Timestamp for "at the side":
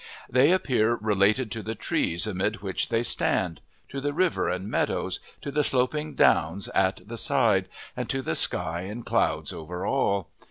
6.69-7.69